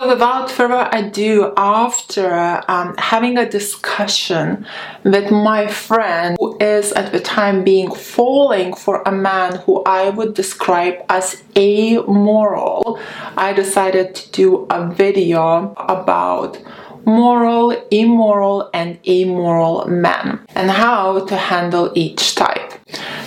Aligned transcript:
Without 0.00 0.50
further 0.50 0.88
ado, 0.92 1.52
after 1.58 2.62
um, 2.68 2.94
having 2.96 3.36
a 3.36 3.46
discussion 3.46 4.66
with 5.04 5.30
my 5.30 5.66
friend 5.66 6.38
who 6.40 6.56
is 6.56 6.90
at 6.92 7.12
the 7.12 7.20
time 7.20 7.64
being 7.64 7.94
falling 7.94 8.72
for 8.72 9.02
a 9.04 9.12
man 9.12 9.56
who 9.56 9.82
I 9.84 10.08
would 10.08 10.32
describe 10.32 10.94
as 11.10 11.42
amoral, 11.54 12.98
I 13.36 13.52
decided 13.52 14.14
to 14.14 14.30
do 14.30 14.66
a 14.70 14.88
video 14.88 15.74
about 15.76 16.56
moral, 17.04 17.70
immoral, 17.90 18.70
and 18.72 18.98
amoral 19.06 19.86
men 19.86 20.40
and 20.54 20.70
how 20.70 21.26
to 21.26 21.36
handle 21.36 21.92
each 21.94 22.34
type. 22.34 22.69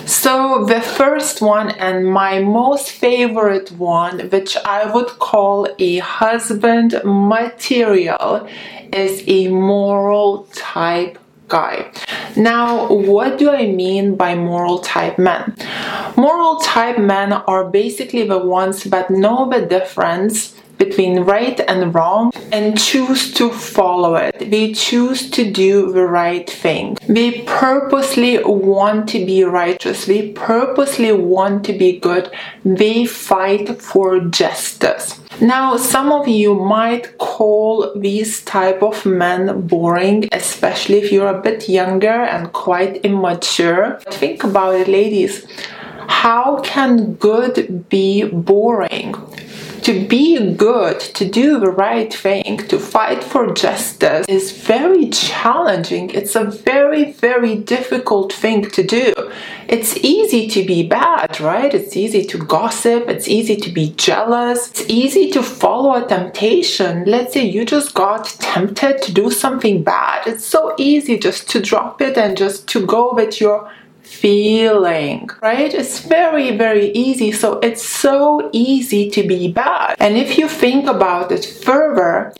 So, 0.06 0.64
the 0.64 0.80
first 0.80 1.40
one 1.40 1.70
and 1.70 2.06
my 2.06 2.40
most 2.40 2.90
favorite 2.90 3.72
one, 3.72 4.28
which 4.30 4.56
I 4.64 4.90
would 4.92 5.08
call 5.18 5.68
a 5.78 5.98
husband 5.98 7.00
material, 7.04 8.48
is 8.92 9.24
a 9.26 9.48
moral 9.48 10.46
type 10.52 11.18
guy. 11.48 11.90
Now, 12.36 12.88
what 12.88 13.38
do 13.38 13.50
I 13.50 13.66
mean 13.66 14.16
by 14.16 14.34
moral 14.34 14.78
type 14.78 15.18
men? 15.18 15.54
Moral 16.16 16.56
type 16.60 16.98
men 16.98 17.32
are 17.32 17.64
basically 17.64 18.26
the 18.26 18.38
ones 18.38 18.84
that 18.84 19.10
know 19.10 19.48
the 19.48 19.64
difference 19.66 20.54
between 20.78 21.20
right 21.20 21.60
and 21.60 21.94
wrong 21.94 22.32
and 22.52 22.78
choose 22.78 23.32
to 23.34 23.50
follow 23.50 24.16
it. 24.16 24.50
They 24.50 24.72
choose 24.72 25.30
to 25.30 25.50
do 25.50 25.92
the 25.92 26.06
right 26.06 26.48
thing. 26.48 26.96
They 27.08 27.42
purposely 27.42 28.42
want 28.44 29.08
to 29.10 29.24
be 29.24 29.44
righteous. 29.44 30.06
They 30.06 30.32
purposely 30.32 31.12
want 31.12 31.64
to 31.66 31.72
be 31.72 31.98
good. 31.98 32.30
They 32.64 33.06
fight 33.06 33.80
for 33.80 34.20
justice. 34.20 35.20
Now, 35.40 35.76
some 35.76 36.12
of 36.12 36.28
you 36.28 36.54
might 36.54 37.18
call 37.18 37.92
these 37.96 38.42
type 38.44 38.82
of 38.82 39.04
men 39.04 39.66
boring, 39.66 40.28
especially 40.30 40.98
if 40.98 41.10
you're 41.10 41.28
a 41.28 41.42
bit 41.42 41.68
younger 41.68 42.08
and 42.08 42.52
quite 42.52 42.98
immature. 42.98 43.98
But 44.04 44.14
think 44.14 44.44
about 44.44 44.76
it, 44.76 44.86
ladies. 44.86 45.44
How 46.06 46.60
can 46.60 47.14
good 47.14 47.88
be 47.88 48.24
boring? 48.24 49.16
To 49.84 50.06
be 50.06 50.54
good, 50.54 50.98
to 50.98 51.26
do 51.26 51.60
the 51.60 51.70
right 51.70 52.12
thing, 52.12 52.56
to 52.56 52.78
fight 52.78 53.22
for 53.22 53.52
justice 53.52 54.24
is 54.28 54.50
very 54.50 55.10
challenging. 55.10 56.08
It's 56.10 56.34
a 56.34 56.44
very, 56.44 57.12
very 57.12 57.56
difficult 57.56 58.32
thing 58.32 58.70
to 58.70 58.82
do. 58.82 59.12
It's 59.68 59.96
easy 59.98 60.48
to 60.48 60.64
be 60.64 60.88
bad, 60.88 61.38
right? 61.38 61.72
It's 61.74 61.96
easy 61.96 62.24
to 62.24 62.38
gossip. 62.38 63.08
It's 63.08 63.28
easy 63.28 63.56
to 63.56 63.70
be 63.70 63.90
jealous. 63.96 64.70
It's 64.70 64.88
easy 64.88 65.30
to 65.32 65.42
follow 65.42 66.02
a 66.02 66.08
temptation. 66.08 67.04
Let's 67.04 67.34
say 67.34 67.44
you 67.44 67.66
just 67.66 67.92
got 67.92 68.24
tempted 68.40 69.02
to 69.02 69.12
do 69.12 69.30
something 69.30 69.82
bad. 69.82 70.26
It's 70.26 70.46
so 70.46 70.74
easy 70.78 71.18
just 71.18 71.50
to 71.50 71.60
drop 71.60 72.00
it 72.00 72.16
and 72.16 72.38
just 72.38 72.66
to 72.68 72.86
go 72.86 73.12
with 73.12 73.38
your 73.38 73.70
feeling, 74.04 75.28
right? 75.42 75.72
It's 75.72 76.00
very, 76.00 76.56
very 76.56 76.90
easy. 76.92 77.32
So 77.32 77.58
it's 77.60 77.84
so 77.84 78.50
easy 78.52 79.10
to 79.10 79.26
be 79.26 79.52
bad. 79.52 79.96
And 79.98 80.16
if 80.16 80.38
you 80.38 80.48
think 80.48 80.86
about 80.86 81.32
it 81.32 81.44
further, 81.44 82.32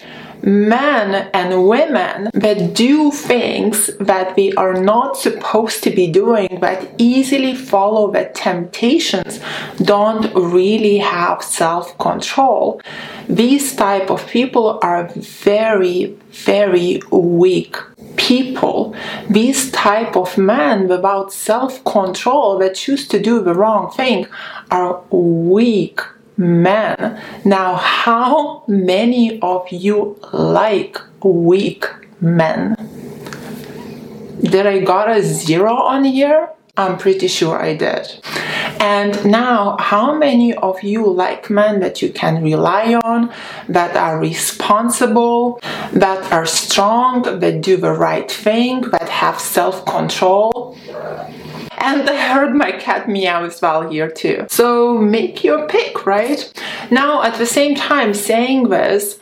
men 0.45 1.31
and 1.33 1.67
women 1.67 2.29
that 2.35 2.75
do 2.75 3.11
things 3.11 3.91
that 3.99 4.37
they 4.37 4.53
are 4.53 4.75
not 4.75 5.17
supposed 5.17 5.83
to 5.83 5.91
be 5.91 6.07
doing 6.11 6.59
that 6.61 6.87
easily 6.99 7.55
follow 7.55 8.11
the 8.13 8.31
temptations 8.35 9.41
don't 9.79 10.35
really 10.35 10.99
have 10.99 11.43
self-control 11.43 12.81
these 13.27 13.75
type 13.75 14.11
of 14.11 14.27
people 14.27 14.79
are 14.83 15.09
very 15.17 16.15
very 16.31 17.01
weak 17.11 17.77
people 18.17 18.95
these 19.29 19.71
type 19.71 20.17
of 20.17 20.37
men 20.39 20.89
without 20.89 21.33
self-control 21.33 22.59
that 22.59 22.75
choose 22.75 23.07
to 23.09 23.21
do 23.21 23.43
the 23.43 23.55
wrong 23.55 23.91
thing 23.91 24.27
are 24.71 25.03
weak 25.11 26.01
men. 26.37 27.21
Now, 27.45 27.77
how 27.77 28.65
many 28.67 29.41
of 29.41 29.69
you 29.71 30.19
like 30.33 30.99
weak 31.23 31.87
men? 32.21 32.77
Did 34.43 34.67
I 34.67 34.81
got 34.81 35.11
a 35.11 35.23
zero 35.23 35.75
on 35.75 36.05
here? 36.05 36.51
I'm 36.77 36.99
pretty 36.99 37.29
sure 37.29 37.63
I 37.63 37.77
did. 37.77 38.09
And 38.81 39.25
now, 39.25 39.77
how 39.79 40.15
many 40.19 40.55
of 40.55 40.83
you 40.83 41.07
like 41.07 41.49
men 41.49 41.79
that 41.81 42.03
you 42.03 42.13
can 42.13 42.43
rely 42.43 42.95
on, 43.05 43.33
that 43.69 43.97
are 43.97 44.19
responsible, 44.19 45.61
that 45.93 46.33
are 46.33 46.47
strong, 46.47 47.23
that 47.23 47.61
do 47.61 47.77
the 47.77 47.93
right 47.93 48.29
thing, 48.31 48.81
that 48.91 49.09
have 49.09 49.39
self 49.39 49.87
control? 49.87 50.77
And 51.79 52.09
I 52.09 52.17
heard 52.17 52.55
my 52.55 52.73
cat 52.73 53.09
meow 53.09 53.45
as 53.45 53.61
well 53.61 53.89
here 53.89 54.11
too. 54.11 54.47
So 54.49 54.99
make 54.99 55.45
your 55.45 55.69
pick, 55.69 56.07
right? 56.07 56.51
Now, 56.91 57.23
at 57.23 57.39
the 57.39 57.47
same 57.47 57.75
time, 57.75 58.15
saying 58.15 58.71
this, 58.71 59.19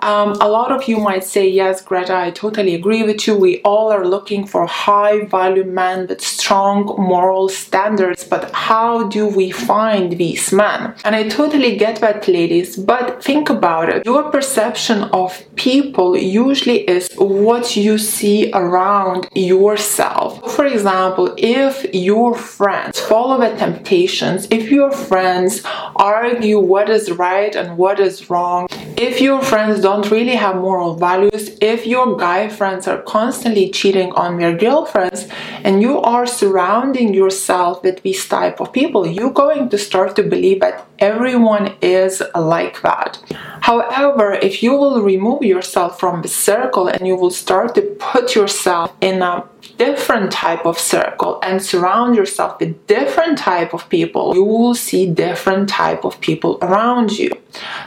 um, 0.00 0.32
a 0.40 0.48
lot 0.48 0.72
of 0.72 0.88
you 0.88 0.98
might 0.98 1.24
say, 1.24 1.48
yes, 1.48 1.82
Greta, 1.82 2.14
I 2.14 2.30
totally 2.30 2.74
agree 2.74 3.02
with 3.02 3.26
you. 3.26 3.36
We 3.36 3.60
all 3.62 3.92
are 3.92 4.06
looking 4.06 4.46
for 4.46 4.66
high 4.66 5.24
value 5.24 5.64
men 5.64 6.06
with 6.06 6.20
strong 6.20 6.94
moral 6.98 7.48
standards, 7.48 8.24
but 8.24 8.50
how 8.52 9.08
do 9.08 9.26
we 9.26 9.50
find 9.50 10.12
these 10.12 10.52
men? 10.52 10.94
And 11.04 11.14
I 11.14 11.28
totally 11.28 11.76
get 11.76 12.00
that, 12.00 12.28
ladies, 12.28 12.76
but 12.76 13.22
think 13.22 13.48
about 13.50 13.88
it. 13.88 14.04
Your 14.04 14.30
perception 14.30 15.04
of 15.04 15.42
people 15.56 16.16
usually 16.16 16.80
is 16.88 17.08
what 17.16 17.76
you 17.76 17.98
see 17.98 18.50
around 18.52 19.28
yourself. 19.34 20.54
For 20.54 20.66
example, 20.66 21.34
if 21.38 21.86
your 21.94 22.34
friends 22.34 23.00
follow 23.00 23.38
the 23.40 23.56
temptations, 23.56 24.46
if 24.50 24.70
your 24.70 24.90
friends 24.90 25.62
argue 25.96 26.58
what 26.58 26.88
is 26.88 27.10
right 27.12 27.54
and 27.54 27.76
what 27.76 28.00
is 28.00 28.28
wrong, 28.30 28.68
if 28.96 29.20
your 29.20 29.42
friends 29.42 29.80
don't 29.80 30.10
really 30.10 30.36
have 30.36 30.56
moral 30.56 30.94
values, 30.94 31.56
if 31.60 31.86
your 31.86 32.16
guy 32.16 32.48
friends 32.48 32.88
are 32.88 33.02
constantly 33.02 33.70
cheating 33.70 34.10
on 34.12 34.38
their 34.38 34.56
girlfriends, 34.56 35.28
and 35.64 35.82
you 35.82 36.00
are 36.00 36.26
surrounding 36.26 37.12
yourself 37.12 37.82
with 37.82 38.02
these 38.02 38.26
type 38.26 38.60
of 38.60 38.72
people, 38.72 39.06
you're 39.06 39.32
going 39.32 39.68
to 39.68 39.76
start 39.76 40.16
to 40.16 40.22
believe 40.22 40.60
that 40.60 40.86
everyone 40.98 41.74
is 41.82 42.22
like 42.34 42.80
that. 42.82 43.22
However, 43.60 44.32
if 44.32 44.62
you 44.62 44.72
will 44.72 45.02
remove 45.02 45.42
yourself 45.42 46.00
from 46.00 46.22
the 46.22 46.28
circle 46.28 46.88
and 46.88 47.06
you 47.06 47.16
will 47.16 47.30
start 47.30 47.74
to 47.74 47.82
put 47.98 48.34
yourself 48.34 48.92
in 49.00 49.20
a 49.20 49.44
different 49.76 50.30
type 50.30 50.64
of 50.64 50.78
circle 50.78 51.38
and 51.42 51.62
surround 51.62 52.16
yourself 52.16 52.58
with 52.60 52.86
different 52.86 53.36
type 53.36 53.74
of 53.74 53.88
people 53.88 54.34
you 54.34 54.44
will 54.44 54.74
see 54.74 55.06
different 55.06 55.68
type 55.68 56.04
of 56.04 56.18
people 56.20 56.58
around 56.62 57.18
you 57.18 57.30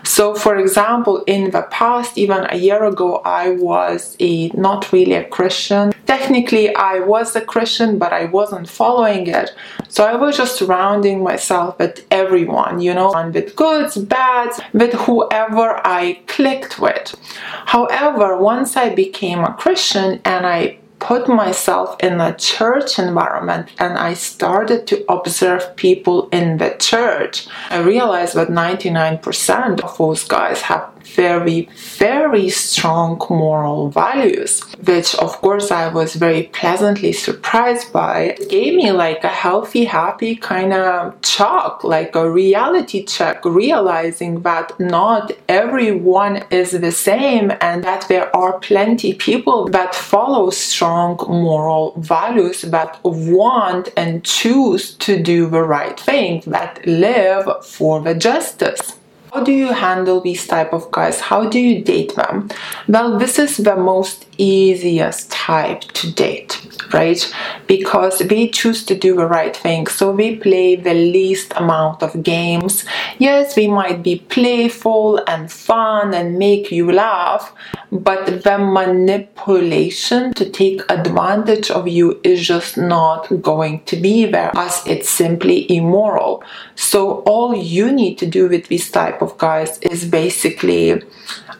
so 0.03 0.33
for 0.35 0.57
example 0.57 1.23
in 1.25 1.51
the 1.51 1.61
past 1.63 2.17
even 2.17 2.45
a 2.49 2.55
year 2.55 2.83
ago 2.83 3.21
i 3.25 3.49
was 3.51 4.15
a 4.19 4.49
not 4.49 4.91
really 4.91 5.13
a 5.13 5.27
christian. 5.29 5.91
Technically 6.05 6.73
i 6.75 6.99
was 6.99 7.35
a 7.35 7.41
christian 7.41 7.97
but 7.97 8.11
i 8.13 8.25
wasn't 8.25 8.69
following 8.69 9.27
it. 9.27 9.51
So 9.87 10.05
i 10.05 10.15
was 10.15 10.37
just 10.37 10.57
surrounding 10.57 11.23
myself 11.23 11.77
with 11.79 12.05
everyone 12.11 12.79
you 12.79 12.93
know 12.93 13.11
and 13.13 13.33
with 13.33 13.55
goods 13.55 13.97
bads 13.97 14.59
with 14.73 14.93
whoever 14.93 15.85
i 15.85 16.21
clicked 16.27 16.79
with. 16.79 17.15
However 17.65 18.37
once 18.37 18.75
i 18.75 18.93
became 18.93 19.39
a 19.39 19.53
christian 19.53 20.21
and 20.25 20.45
i 20.45 20.79
put 20.99 21.27
myself 21.27 21.95
in 22.01 22.19
a 22.19 22.35
church 22.35 22.99
environment 22.99 23.69
and 23.79 23.97
I 23.97 24.13
started 24.13 24.85
to 24.87 25.05
observe 25.11 25.75
people 25.75 26.29
in 26.29 26.57
the 26.57 26.75
church, 26.79 27.47
I 27.69 27.79
realized 27.79 28.35
that 28.35 28.49
99% 28.49 29.81
of 29.81 29.97
those 29.97 30.23
guys 30.23 30.61
have 30.61 30.98
very, 31.03 31.69
very 31.97 32.49
strong 32.49 33.21
moral 33.29 33.89
values, 33.89 34.61
which 34.85 35.15
of 35.15 35.39
course 35.41 35.71
I 35.71 35.87
was 35.87 36.15
very 36.15 36.43
pleasantly 36.43 37.13
surprised 37.13 37.91
by. 37.93 38.35
It 38.39 38.49
gave 38.49 38.75
me 38.75 38.91
like 38.91 39.23
a 39.23 39.29
healthy, 39.29 39.85
happy 39.85 40.35
kind 40.35 40.73
of 40.73 41.15
shock, 41.25 41.83
like 41.83 42.15
a 42.15 42.29
reality 42.29 43.03
check, 43.05 43.43
realizing 43.45 44.41
that 44.41 44.77
not 44.79 45.31
everyone 45.47 46.43
is 46.49 46.71
the 46.71 46.91
same 46.91 47.51
and 47.61 47.83
that 47.83 48.07
there 48.07 48.35
are 48.35 48.59
plenty 48.59 49.13
people 49.13 49.67
that 49.69 49.95
follow 49.95 50.49
strong 50.49 51.17
moral 51.27 51.93
values 51.97 52.61
that 52.61 52.99
want 53.03 53.89
and 53.95 54.23
choose 54.23 54.93
to 54.95 55.21
do 55.21 55.47
the 55.47 55.63
right 55.63 55.99
thing, 55.99 56.43
that 56.47 56.85
live 56.85 57.65
for 57.65 58.01
the 58.01 58.15
justice. 58.15 58.98
How 59.31 59.43
do 59.43 59.51
you 59.51 59.73
handle 59.73 60.21
these 60.21 60.47
type 60.47 60.73
of 60.73 60.89
guys? 60.89 61.19
How 61.19 61.47
do 61.47 61.59
you 61.59 61.83
date 61.83 62.15
them? 62.15 62.49
Well, 62.87 63.19
this 63.19 63.37
is 63.37 63.57
the 63.57 63.75
most 63.75 64.25
easiest 64.39 65.31
type 65.31 65.81
to 65.81 66.11
date, 66.11 66.59
right? 66.93 67.21
Because 67.67 68.23
we 68.23 68.49
choose 68.49 68.83
to 68.85 68.95
do 68.95 69.15
the 69.15 69.27
right 69.27 69.55
thing. 69.55 69.85
So 69.85 70.11
we 70.11 70.37
play 70.37 70.75
the 70.75 70.95
least 70.95 71.53
amount 71.57 72.01
of 72.01 72.23
games. 72.23 72.85
Yes, 73.19 73.55
we 73.55 73.67
might 73.67 74.01
be 74.01 74.19
playful 74.29 75.21
and 75.27 75.51
fun 75.51 76.13
and 76.13 76.39
make 76.39 76.71
you 76.71 76.91
laugh, 76.91 77.53
but 77.91 78.43
the 78.43 78.57
manipulation 78.57 80.33
to 80.33 80.49
take 80.49 80.81
advantage 80.89 81.69
of 81.69 81.87
you 81.87 82.19
is 82.23 82.45
just 82.45 82.77
not 82.77 83.27
going 83.41 83.83
to 83.85 83.95
be 83.95 84.25
there 84.25 84.51
as 84.55 84.81
it's 84.87 85.09
simply 85.09 85.71
immoral. 85.71 86.43
So 86.75 87.19
all 87.23 87.55
you 87.55 87.91
need 87.91 88.17
to 88.19 88.25
do 88.25 88.47
with 88.47 88.67
these 88.69 88.89
type 88.89 89.18
of 89.21 89.37
guys 89.37 89.77
is 89.79 90.05
basically 90.05 91.01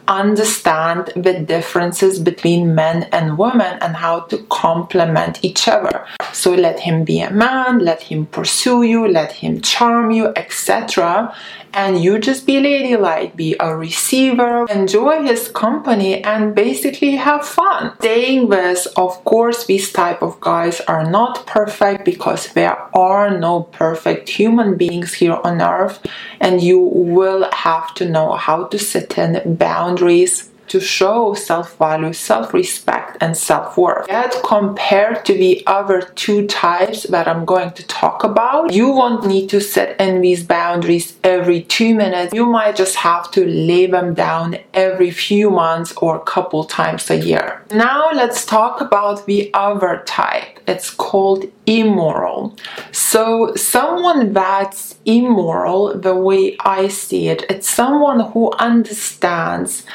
understand 0.08 1.12
the 1.16 1.40
differences 1.40 2.20
between 2.20 2.74
men 2.74 3.04
and 3.12 3.38
women 3.38 3.78
and 3.82 3.96
how 3.96 4.22
to 4.22 4.40
complement 4.50 5.40
each 5.44 5.68
other. 5.68 6.06
So 6.34 6.54
let 6.54 6.80
him 6.80 7.04
be 7.04 7.22
a 7.22 7.32
man, 7.32 7.80
let 7.80 8.02
him 8.02 8.26
pursue 8.26 8.82
you, 8.84 9.08
let 9.08 9.32
him 9.32 9.62
charm 9.62 10.10
you, 10.10 10.34
etc 10.36 11.36
and 11.74 12.04
you 12.04 12.20
just 12.20 12.46
be 12.46 12.60
ladylike, 12.60 13.36
be 13.36 13.56
a 13.60 13.76
receiver, 13.76 14.66
enjoy 14.70 15.24
his 15.24 15.50
company, 15.50 16.24
and 16.24 16.56
basically 16.56 17.16
have 17.16 17.46
fun. 17.46 17.94
Saying 18.02 18.50
this, 18.50 18.86
of 18.98 19.24
course, 19.26 19.66
these 19.66 19.92
type 19.92 20.22
of 20.22 20.40
guys 20.40 20.82
are 20.82 21.10
not 21.10 21.46
perfect 21.46 22.06
because 22.06 22.54
there 22.54 22.78
are 22.96 23.38
no 23.38 23.64
perfect 23.64 24.30
human 24.30 24.78
beings 24.78 25.14
here 25.14 25.40
on 25.44 25.62
earth, 25.62 26.06
and 26.40 26.62
you 26.62 26.80
will 26.80 27.49
have 27.54 27.94
to 27.96 28.06
know 28.06 28.34
how 28.34 28.66
to 28.66 28.80
set 28.80 29.18
in 29.18 29.56
boundaries 29.56 30.49
to 30.70 30.80
show 30.80 31.34
self 31.34 31.78
value, 31.78 32.14
self 32.14 32.54
respect, 32.54 33.18
and 33.22 33.36
self 33.36 33.78
worth. 33.78 34.08
Yet, 34.08 34.36
compared 34.44 35.26
to 35.26 35.34
the 35.34 35.64
other 35.68 36.02
two 36.02 36.48
types 36.48 37.04
that 37.04 37.28
I'm 37.28 37.46
going 37.46 37.72
to 37.72 37.84
talk 37.88 38.24
about, 38.24 38.74
you 38.74 38.90
won't 38.90 39.26
need 39.26 39.50
to 39.50 39.62
set 39.62 40.00
these 40.22 40.44
boundaries 40.44 41.18
every 41.24 41.62
two 41.64 41.94
minutes. 41.94 42.34
You 42.34 42.46
might 42.46 42.76
just 42.76 42.96
have 42.98 43.30
to 43.32 43.46
lay 43.46 43.86
them 43.86 44.14
down 44.14 44.58
every 44.74 45.12
few 45.12 45.50
months 45.50 45.94
or 45.98 46.16
a 46.16 46.22
couple 46.22 46.64
times 46.64 47.10
a 47.10 47.18
year. 47.18 47.64
Now, 47.72 48.10
let's 48.14 48.46
talk 48.46 48.82
about 48.82 49.26
the 49.26 49.52
other 49.54 50.04
type. 50.06 50.60
It's 50.68 50.90
called 50.90 51.46
immoral. 51.66 52.58
So, 52.92 53.56
someone 53.56 54.34
that's 54.34 54.96
immoral, 55.06 55.98
the 55.98 56.16
way 56.16 56.56
I 56.60 56.88
see 56.88 57.28
it, 57.30 57.44
it's 57.50 57.70
someone 57.70 58.20
who 58.32 58.52
understands 58.54 59.86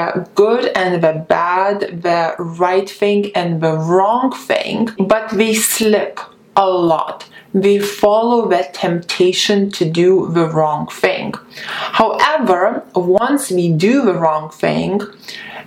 the 0.00 0.28
good 0.34 0.66
and 0.74 1.02
the 1.02 1.24
bad, 1.28 2.02
the 2.02 2.34
right 2.38 2.88
thing 2.88 3.30
and 3.34 3.60
the 3.60 3.76
wrong 3.76 4.32
thing, 4.32 4.88
but 4.98 5.32
we 5.32 5.54
slip 5.54 6.20
a 6.56 6.68
lot. 6.68 7.28
They 7.52 7.78
follow 7.78 8.48
that 8.48 8.74
temptation 8.74 9.70
to 9.72 9.84
do 9.90 10.30
the 10.32 10.46
wrong 10.46 10.86
thing. 10.86 11.34
However, 11.66 12.84
once 12.94 13.50
we 13.50 13.72
do 13.72 14.02
the 14.02 14.14
wrong 14.14 14.50
thing, 14.50 15.00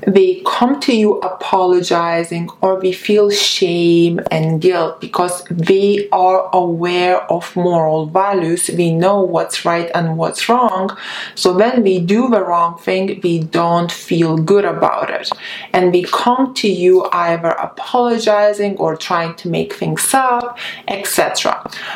they 0.07 0.41
come 0.45 0.79
to 0.81 0.95
you 0.95 1.19
apologizing 1.19 2.49
or 2.61 2.79
we 2.79 2.91
feel 2.91 3.29
shame 3.29 4.19
and 4.31 4.61
guilt 4.61 4.99
because 4.99 5.43
they 5.45 6.09
are 6.11 6.49
aware 6.53 7.21
of 7.31 7.55
moral 7.55 8.07
values. 8.07 8.69
We 8.69 8.93
know 8.93 9.21
what's 9.21 9.65
right 9.65 9.89
and 9.95 10.17
what's 10.17 10.49
wrong. 10.49 10.97
So 11.35 11.55
when 11.55 11.83
we 11.83 11.99
do 11.99 12.29
the 12.29 12.43
wrong 12.43 12.77
thing, 12.77 13.19
we 13.23 13.39
don't 13.39 13.91
feel 13.91 14.37
good 14.37 14.65
about 14.65 15.09
it. 15.09 15.29
And 15.71 15.91
we 15.91 16.03
come 16.03 16.53
to 16.55 16.67
you 16.67 17.07
either 17.13 17.51
apologizing 17.51 18.77
or 18.77 18.95
trying 18.95 19.35
to 19.35 19.47
make 19.47 19.73
things 19.73 20.13
up, 20.13 20.57
etc. 20.87 21.52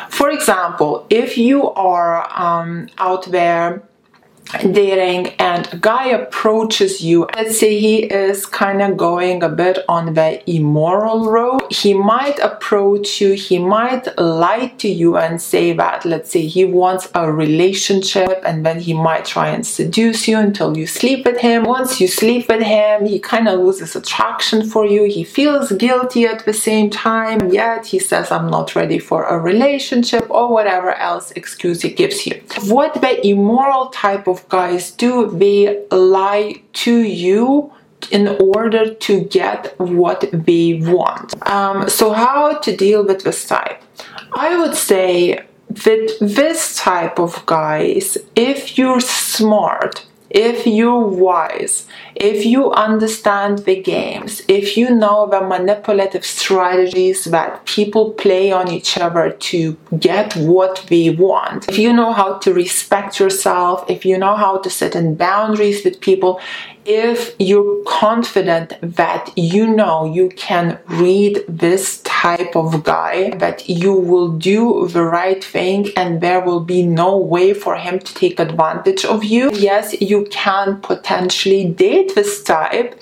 For 0.08 0.30
example, 0.30 1.06
if 1.10 1.36
you 1.38 1.70
are 1.70 2.28
um, 2.34 2.88
out 2.98 3.30
there 3.30 3.82
dating 4.72 5.28
and 5.38 5.68
a 5.72 5.76
guy 5.76 6.08
approaches 6.08 7.00
you. 7.00 7.26
Let's 7.36 7.58
say 7.58 7.78
he 7.78 8.04
is 8.04 8.46
kind 8.46 8.80
of 8.82 8.96
going 8.96 9.42
a 9.42 9.48
bit 9.48 9.78
on 9.88 10.14
the 10.14 10.50
immoral 10.50 11.30
road. 11.30 11.60
He 11.70 11.94
might 11.94 12.38
approach 12.38 13.20
you 13.20 13.32
he 13.32 13.58
might 13.58 14.06
lie 14.18 14.68
to 14.78 14.88
you 14.88 15.16
and 15.16 15.40
say 15.40 15.72
that 15.74 16.04
let's 16.04 16.30
say 16.30 16.46
he 16.46 16.64
wants 16.64 17.08
a 17.14 17.30
relationship 17.30 18.42
and 18.44 18.64
then 18.64 18.80
he 18.80 18.94
might 18.94 19.24
try 19.24 19.48
and 19.48 19.66
seduce 19.66 20.26
you 20.26 20.38
until 20.38 20.76
you 20.76 20.86
sleep 20.86 21.26
with 21.26 21.38
him. 21.38 21.64
Once 21.64 22.00
you 22.00 22.08
sleep 22.08 22.48
with 22.48 22.62
him 22.62 23.04
he 23.04 23.18
kind 23.18 23.48
of 23.48 23.60
loses 23.60 23.94
attraction 23.96 24.68
for 24.68 24.86
you. 24.86 25.04
He 25.04 25.24
feels 25.24 25.70
guilty 25.72 26.24
at 26.24 26.44
the 26.44 26.54
same 26.54 26.90
time 26.90 27.50
yet 27.50 27.86
he 27.86 27.98
says 27.98 28.30
i'm 28.30 28.50
not 28.50 28.74
ready 28.74 28.98
for 28.98 29.24
a 29.24 29.38
relationship 29.38 30.24
or 30.30 30.50
whatever 30.50 30.92
else 30.94 31.30
excuse 31.32 31.82
he 31.82 31.90
gives 31.90 32.26
you. 32.26 32.40
What 32.64 32.94
the 32.94 33.26
immoral 33.26 33.88
type 33.88 34.26
of 34.26 34.37
guys 34.48 34.90
do 34.90 35.30
they 35.30 35.84
lie 35.90 36.62
to 36.72 37.00
you 37.02 37.72
in 38.10 38.28
order 38.40 38.94
to 38.94 39.20
get 39.20 39.74
what 39.78 40.28
they 40.32 40.80
want. 40.84 41.34
Um, 41.48 41.88
so 41.88 42.12
how 42.12 42.58
to 42.58 42.76
deal 42.76 43.04
with 43.04 43.22
this 43.24 43.46
type? 43.46 43.82
I 44.32 44.56
would 44.58 44.76
say 44.76 45.40
with 45.68 46.18
this 46.20 46.76
type 46.76 47.18
of 47.18 47.44
guys 47.46 48.16
if 48.34 48.78
you're 48.78 49.00
smart 49.00 50.06
if 50.30 50.66
you're 50.66 51.06
wise, 51.06 51.86
if 52.14 52.44
you 52.44 52.70
understand 52.72 53.60
the 53.60 53.80
games, 53.80 54.42
if 54.48 54.76
you 54.76 54.90
know 54.94 55.26
the 55.30 55.40
manipulative 55.40 56.24
strategies 56.24 57.24
that 57.24 57.64
people 57.64 58.12
play 58.12 58.52
on 58.52 58.68
each 58.68 58.98
other 58.98 59.30
to 59.30 59.76
get 59.98 60.36
what 60.36 60.84
they 60.88 61.10
want, 61.10 61.68
if 61.68 61.78
you 61.78 61.92
know 61.92 62.12
how 62.12 62.38
to 62.38 62.52
respect 62.52 63.18
yourself, 63.18 63.88
if 63.88 64.04
you 64.04 64.18
know 64.18 64.36
how 64.36 64.58
to 64.58 64.68
set 64.68 64.94
in 64.94 65.14
boundaries 65.14 65.84
with 65.84 66.00
people, 66.00 66.40
if 66.88 67.36
you're 67.38 67.84
confident 67.84 68.72
that 68.82 69.30
you 69.36 69.66
know 69.66 70.06
you 70.06 70.30
can 70.30 70.78
read 70.86 71.44
this 71.46 72.00
type 72.02 72.56
of 72.56 72.82
guy, 72.82 73.30
that 73.36 73.68
you 73.68 73.92
will 73.92 74.30
do 74.30 74.88
the 74.88 75.04
right 75.04 75.44
thing 75.44 75.90
and 75.96 76.22
there 76.22 76.40
will 76.40 76.60
be 76.60 76.82
no 76.82 77.14
way 77.18 77.52
for 77.52 77.76
him 77.76 77.98
to 77.98 78.14
take 78.14 78.40
advantage 78.40 79.04
of 79.04 79.22
you, 79.22 79.50
yes, 79.52 80.00
you 80.00 80.26
can 80.30 80.80
potentially 80.80 81.64
date 81.68 82.14
this 82.14 82.42
type 82.42 82.98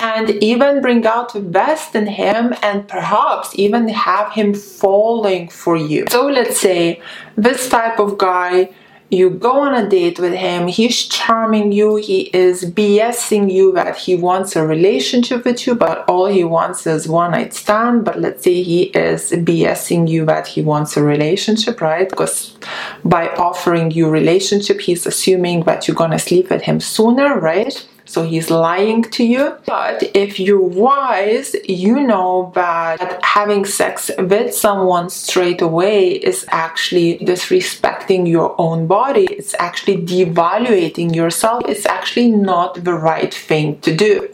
and 0.00 0.30
even 0.42 0.80
bring 0.80 1.04
out 1.06 1.34
the 1.34 1.40
best 1.40 1.94
in 1.94 2.06
him 2.06 2.54
and 2.62 2.88
perhaps 2.88 3.50
even 3.56 3.88
have 3.88 4.32
him 4.32 4.54
falling 4.54 5.48
for 5.48 5.76
you. 5.76 6.06
So 6.08 6.28
let's 6.28 6.58
say 6.58 7.02
this 7.36 7.68
type 7.68 7.98
of 7.98 8.16
guy 8.16 8.70
you 9.10 9.30
go 9.30 9.60
on 9.60 9.74
a 9.74 9.88
date 9.88 10.18
with 10.18 10.34
him, 10.34 10.68
he's 10.68 11.04
charming 11.06 11.72
you, 11.72 11.96
he 11.96 12.22
is 12.34 12.64
BSing 12.64 13.50
you 13.50 13.72
that 13.72 13.96
he 13.96 14.14
wants 14.14 14.54
a 14.54 14.66
relationship 14.66 15.44
with 15.44 15.66
you, 15.66 15.74
but 15.74 16.06
all 16.08 16.26
he 16.26 16.44
wants 16.44 16.86
is 16.86 17.08
one 17.08 17.30
night 17.30 17.54
stand. 17.54 18.04
But 18.04 18.20
let's 18.20 18.44
say 18.44 18.62
he 18.62 18.84
is 18.84 19.30
BSing 19.30 20.08
you 20.08 20.26
that 20.26 20.46
he 20.46 20.60
wants 20.60 20.96
a 20.96 21.02
relationship, 21.02 21.80
right? 21.80 22.08
Because 22.08 22.54
by 23.04 23.28
offering 23.28 23.90
you 23.90 24.10
relationship, 24.10 24.80
he's 24.80 25.06
assuming 25.06 25.62
that 25.64 25.88
you're 25.88 25.94
gonna 25.94 26.18
sleep 26.18 26.50
with 26.50 26.62
him 26.62 26.78
sooner, 26.78 27.40
right? 27.40 27.86
So 28.08 28.24
he's 28.24 28.50
lying 28.50 29.02
to 29.02 29.22
you. 29.22 29.56
But 29.66 30.02
if 30.14 30.40
you're 30.40 30.60
wise, 30.60 31.54
you 31.68 32.00
know 32.00 32.50
that 32.54 33.22
having 33.22 33.66
sex 33.66 34.10
with 34.18 34.54
someone 34.54 35.10
straight 35.10 35.60
away 35.60 36.12
is 36.12 36.46
actually 36.48 37.18
disrespecting 37.18 38.26
your 38.26 38.54
own 38.58 38.86
body. 38.86 39.26
It's 39.30 39.54
actually 39.58 39.98
devaluating 39.98 41.14
yourself. 41.14 41.64
It's 41.68 41.84
actually 41.84 42.30
not 42.30 42.82
the 42.82 42.94
right 42.94 43.32
thing 43.32 43.78
to 43.80 43.94
do. 43.94 44.28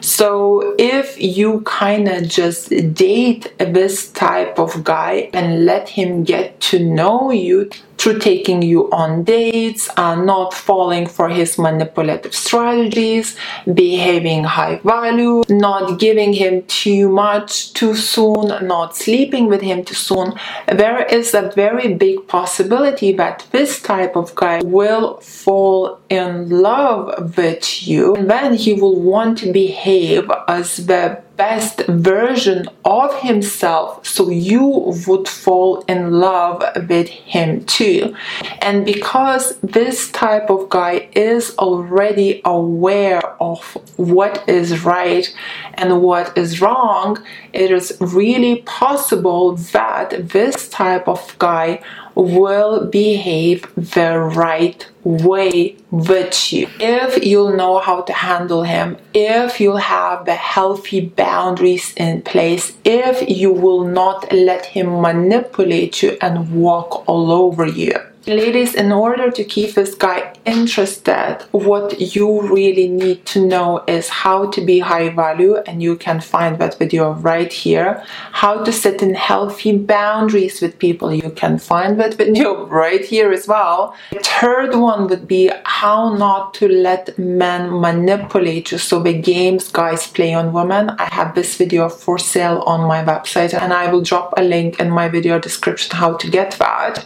So 0.00 0.76
if 0.78 1.20
you 1.20 1.62
kind 1.62 2.08
of 2.08 2.28
just 2.28 2.70
date 2.94 3.52
this 3.58 4.08
type 4.12 4.58
of 4.58 4.84
guy 4.84 5.30
and 5.34 5.66
let 5.66 5.88
him 5.88 6.22
get 6.22 6.60
to 6.70 6.78
know 6.78 7.32
you, 7.32 7.70
through 7.98 8.18
taking 8.18 8.62
you 8.62 8.90
on 8.90 9.24
dates, 9.24 9.88
uh, 9.96 10.14
not 10.14 10.54
falling 10.54 11.06
for 11.06 11.28
his 11.28 11.58
manipulative 11.58 12.34
strategies, 12.34 13.36
behaving 13.72 14.44
high 14.44 14.80
value, 14.84 15.42
not 15.48 15.98
giving 15.98 16.32
him 16.32 16.62
too 16.64 17.08
much 17.08 17.72
too 17.72 17.94
soon, 17.94 18.66
not 18.66 18.96
sleeping 18.96 19.46
with 19.46 19.60
him 19.60 19.84
too 19.84 19.94
soon, 19.94 20.34
there 20.68 21.04
is 21.06 21.34
a 21.34 21.50
very 21.54 21.94
big 21.94 22.26
possibility 22.28 23.12
that 23.12 23.46
this 23.50 23.80
type 23.82 24.16
of 24.16 24.34
guy 24.34 24.60
will 24.62 25.18
fall 25.20 25.98
in 26.08 26.48
love 26.48 27.36
with 27.36 27.86
you 27.86 28.14
and 28.14 28.30
then 28.30 28.54
he 28.54 28.74
will 28.74 29.00
want 29.00 29.38
to 29.38 29.52
behave 29.52 30.30
as 30.48 30.86
the 30.86 31.20
best 31.36 31.82
version 31.86 32.68
of 32.84 33.14
himself 33.20 34.06
so 34.06 34.30
you 34.30 34.94
would 35.06 35.28
fall 35.28 35.84
in 35.88 36.12
love 36.12 36.62
with 36.88 37.08
him 37.08 37.64
too. 37.64 38.14
And 38.60 38.84
because 38.84 39.56
this 39.60 40.10
type 40.10 40.50
of 40.50 40.68
guy 40.68 41.08
is 41.14 41.54
already 41.58 42.40
aware 42.44 43.22
of 43.40 43.60
what 43.96 44.48
is 44.48 44.84
right 44.84 45.32
and 45.74 46.02
what 46.02 46.36
is 46.36 46.60
wrong, 46.60 47.22
it 47.52 47.70
is 47.70 47.96
really 48.00 48.62
possible 48.62 49.56
that 49.56 50.28
this 50.30 50.68
type 50.68 51.08
of 51.08 51.36
guy 51.38 51.82
will 52.14 52.86
behave 52.86 53.66
the 53.76 54.18
right 54.18 54.88
way 55.06 55.76
with 55.92 56.52
you. 56.52 56.68
If 56.80 57.24
you'll 57.24 57.56
know 57.56 57.78
how 57.78 58.02
to 58.02 58.12
handle 58.12 58.64
him, 58.64 58.98
if 59.14 59.60
you'll 59.60 59.76
have 59.76 60.24
the 60.24 60.34
healthy 60.34 61.00
boundaries 61.00 61.94
in 61.96 62.22
place, 62.22 62.76
if 62.84 63.28
you 63.28 63.52
will 63.52 63.84
not 63.84 64.32
let 64.32 64.66
him 64.66 65.00
manipulate 65.00 66.02
you 66.02 66.18
and 66.20 66.52
walk 66.52 67.08
all 67.08 67.30
over 67.30 67.64
you. 67.64 67.94
Ladies, 68.26 68.74
in 68.74 68.90
order 68.90 69.30
to 69.30 69.44
keep 69.44 69.74
this 69.74 69.94
guy 69.94 70.32
interested, 70.44 71.38
what 71.52 72.16
you 72.16 72.42
really 72.52 72.88
need 72.88 73.24
to 73.26 73.46
know 73.46 73.84
is 73.86 74.08
how 74.08 74.50
to 74.50 74.60
be 74.60 74.80
high 74.80 75.10
value, 75.10 75.58
and 75.58 75.80
you 75.80 75.94
can 75.94 76.20
find 76.20 76.58
that 76.58 76.76
video 76.76 77.12
right 77.12 77.52
here. 77.52 78.02
How 78.32 78.64
to 78.64 78.72
set 78.72 79.00
in 79.00 79.14
healthy 79.14 79.78
boundaries 79.78 80.60
with 80.60 80.76
people, 80.80 81.14
you 81.14 81.30
can 81.30 81.60
find 81.60 82.00
that 82.00 82.14
video 82.22 82.66
right 82.66 83.04
here 83.04 83.30
as 83.30 83.46
well. 83.46 83.94
The 84.10 84.18
third 84.18 84.74
one 84.74 85.06
would 85.06 85.28
be 85.28 85.52
how 85.62 86.12
not 86.14 86.52
to 86.54 86.66
let 86.66 87.16
men 87.16 87.80
manipulate 87.80 88.72
you. 88.72 88.78
So 88.78 89.00
the 89.00 89.12
games 89.12 89.70
guys 89.70 90.08
play 90.08 90.34
on 90.34 90.52
women, 90.52 90.90
I 90.98 91.08
have 91.14 91.36
this 91.36 91.56
video 91.56 91.88
for 91.88 92.18
sale 92.18 92.64
on 92.66 92.88
my 92.88 93.04
website, 93.04 93.54
and 93.54 93.72
I 93.72 93.88
will 93.92 94.02
drop 94.02 94.34
a 94.36 94.42
link 94.42 94.80
in 94.80 94.90
my 94.90 95.08
video 95.08 95.38
description 95.38 95.96
how 95.96 96.14
to 96.14 96.28
get 96.28 96.56
that. 96.58 97.04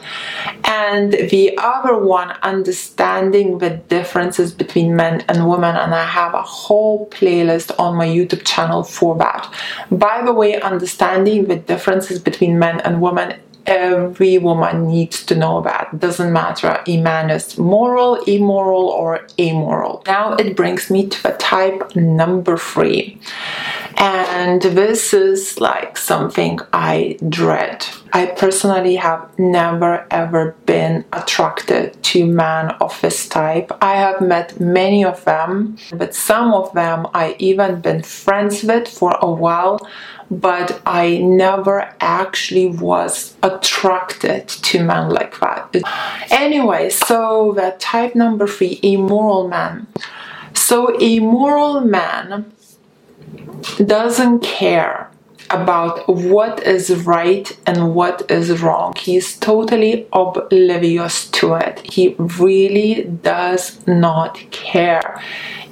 And 0.64 1.09
and 1.12 1.30
the 1.30 1.56
other 1.58 1.96
one 1.96 2.30
understanding 2.42 3.58
the 3.58 3.70
differences 3.70 4.52
between 4.52 4.96
men 4.96 5.24
and 5.28 5.48
women 5.48 5.76
and 5.76 5.94
I 5.94 6.04
have 6.04 6.34
a 6.34 6.42
whole 6.42 7.08
playlist 7.08 7.78
on 7.78 7.96
my 7.96 8.06
YouTube 8.06 8.44
channel 8.44 8.82
for 8.82 9.16
that. 9.18 9.52
By 9.90 10.22
the 10.24 10.32
way, 10.32 10.60
understanding 10.60 11.46
the 11.46 11.56
differences 11.56 12.18
between 12.18 12.58
men 12.58 12.80
and 12.80 13.00
women 13.00 13.40
every 13.66 14.38
woman 14.38 14.88
needs 14.88 15.24
to 15.26 15.34
know 15.34 15.58
about. 15.58 15.98
Doesn't 15.98 16.32
matter 16.32 16.82
a 16.86 16.96
man 16.96 17.30
is 17.30 17.58
moral, 17.58 18.16
immoral, 18.24 18.88
or 18.88 19.26
amoral. 19.38 20.02
Now 20.06 20.32
it 20.34 20.56
brings 20.56 20.90
me 20.90 21.08
to 21.08 21.22
the 21.22 21.32
type 21.32 21.94
number 21.94 22.56
three. 22.56 23.20
And 23.96 24.62
this 24.62 25.12
is 25.12 25.60
like 25.60 25.96
something 25.96 26.60
I 26.72 27.18
dread. 27.28 27.86
I 28.12 28.26
personally 28.26 28.96
have 28.96 29.38
never 29.38 30.06
ever 30.10 30.56
been 30.66 31.04
attracted 31.12 32.02
to 32.04 32.26
men 32.26 32.70
of 32.80 33.00
this 33.00 33.28
type. 33.28 33.70
I 33.80 33.94
have 33.94 34.20
met 34.20 34.58
many 34.60 35.04
of 35.04 35.24
them, 35.24 35.76
but 35.92 36.14
some 36.14 36.52
of 36.52 36.72
them 36.72 37.06
I 37.14 37.36
even 37.38 37.80
been 37.80 38.02
friends 38.02 38.62
with 38.62 38.88
for 38.88 39.16
a 39.20 39.30
while 39.30 39.80
but 40.32 40.80
I 40.86 41.18
never 41.18 41.92
actually 42.00 42.68
was 42.68 43.34
attracted 43.42 44.46
to 44.46 44.84
men 44.84 45.08
like 45.08 45.38
that. 45.40 45.74
Anyway, 46.30 46.90
so 46.90 47.52
the 47.56 47.74
type 47.80 48.14
number 48.14 48.46
three, 48.46 48.78
immoral 48.80 49.48
man. 49.48 49.88
So 50.54 50.96
immoral 50.98 51.40
moral 51.50 51.80
man 51.80 52.52
doesn't 53.84 54.40
care 54.40 55.10
about 55.50 56.08
what 56.08 56.62
is 56.62 56.90
right 57.04 57.58
and 57.66 57.94
what 57.94 58.30
is 58.30 58.62
wrong. 58.62 58.94
He's 58.96 59.36
totally 59.36 60.06
oblivious 60.12 61.28
to 61.30 61.54
it. 61.54 61.80
He 61.80 62.14
really 62.18 63.04
does 63.04 63.84
not 63.86 64.38
care. 64.50 65.20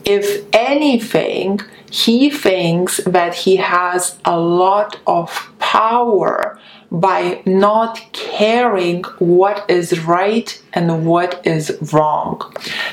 If 0.05 0.45
anything, 0.53 1.61
he 1.91 2.29
thinks 2.31 2.99
that 3.07 3.35
he 3.35 3.57
has 3.57 4.19
a 4.25 4.39
lot 4.39 4.99
of 5.07 5.51
power 5.59 6.59
by 6.91 7.43
not 7.45 8.01
caring 8.13 9.03
what 9.19 9.69
is 9.69 9.99
right 10.05 10.61
and 10.73 11.07
what 11.07 11.47
is 11.47 11.77
wrong. 11.93 12.41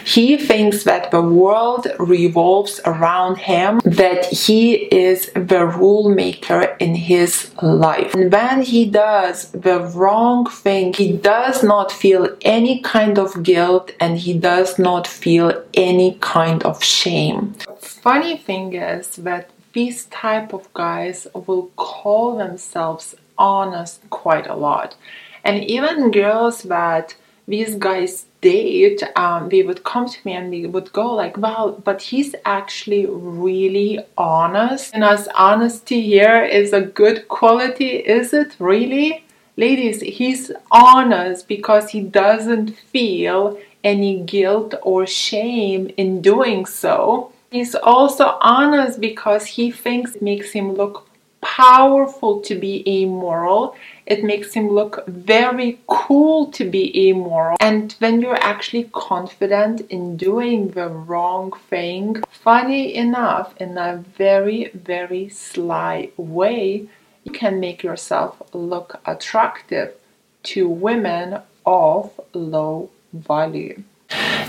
He 0.04 0.38
thinks 0.38 0.84
that 0.84 1.12
the 1.12 1.22
world 1.22 1.88
revolves 2.00 2.82
around 2.86 3.38
him, 3.38 3.80
that 3.86 4.26
he 4.26 4.74
is 4.74 5.32
the 5.34 5.66
rule 5.66 6.10
maker 6.10 6.76
in 6.80 6.96
his 6.96 7.52
life. 7.62 8.14
And 8.14 8.32
when 8.32 8.62
he 8.62 8.86
does 8.86 9.52
the 9.52 9.80
wrong 9.96 10.46
thing, 10.50 10.94
he 10.94 11.14
does 11.14 11.64
not 11.64 11.92
feel 11.92 12.36
any 12.42 12.82
kind 12.82 13.18
of 13.18 13.44
guilt 13.44 13.92
and 14.00 14.18
he 14.18 14.34
does 14.34 14.78
not 14.78 15.08
feel 15.08 15.64
any 15.74 16.18
kind 16.22 16.64
of 16.64 16.84
shame. 16.84 17.56
Funny 17.80 18.38
thing 18.38 18.74
is 18.74 19.16
that 19.18 19.50
these 19.74 20.06
type 20.06 20.54
of 20.54 20.74
guys 20.74 21.28
will 21.34 21.70
call 21.76 22.38
themselves 22.38 23.16
honest 23.38 24.02
quite 24.10 24.48
a 24.48 24.56
lot. 24.56 24.96
And 25.44 25.64
even 25.64 26.12
girls 26.12 26.64
that 26.64 27.16
these 27.48 27.76
guys 27.76 28.26
date, 28.42 29.04
um, 29.16 29.50
they 29.50 29.62
would 29.62 29.84
come 29.84 30.08
to 30.10 30.20
me 30.26 30.34
and 30.34 30.52
they 30.52 30.66
would 30.66 30.92
go 30.94 31.14
like, 31.14 31.38
"Well, 31.38 31.80
but 31.84 32.02
he's 32.02 32.34
actually 32.44 33.06
really 33.06 34.00
honest." 34.18 34.94
And 34.94 35.04
as 35.04 35.28
honesty 35.36 36.02
here 36.02 36.44
is 36.44 36.74
a 36.74 36.82
good 36.82 37.28
quality, 37.28 37.92
is 38.18 38.34
it 38.34 38.56
really? 38.60 39.24
Ladies, 39.58 40.02
he's 40.02 40.52
honest 40.72 41.48
because 41.48 41.92
he 41.92 42.02
doesn't 42.02 42.76
feel 42.94 43.58
any 43.84 44.20
guilt 44.22 44.74
or 44.82 45.06
shame 45.06 45.92
in 45.96 46.22
doing 46.22 46.66
so. 46.66 47.32
He's 47.52 47.76
also 47.76 48.38
honest 48.42 49.00
because 49.00 49.46
he 49.46 49.72
thinks 49.72 50.16
it 50.16 50.22
makes 50.22 50.52
him 50.52 50.74
look 50.74 51.08
powerful 51.46 52.42
to 52.42 52.56
be 52.56 52.84
amoral. 52.88 53.76
It 54.08 54.24
makes 54.24 54.54
him 54.54 54.68
look 54.70 55.06
very 55.08 55.80
cool 55.86 56.48
to 56.58 56.64
be 56.66 56.84
amoral. 57.10 57.56
And 57.60 57.94
when 58.00 58.20
you're 58.20 58.44
actually 58.54 58.90
confident 58.92 59.82
in 59.90 60.18
doing 60.18 60.70
the 60.72 60.90
wrong 60.90 61.52
thing, 61.70 62.24
funny 62.32 62.96
enough, 62.96 63.54
in 63.58 63.78
a 63.78 64.04
very, 64.18 64.72
very 64.74 65.30
sly 65.30 66.10
way, 66.18 66.90
you 67.24 67.32
can 67.32 67.60
make 67.60 67.84
yourself 67.84 68.42
look 68.54 69.00
attractive 69.06 69.94
to 70.52 70.68
women 70.68 71.42
of 71.66 72.20
low 72.34 72.90
value. 73.14 73.84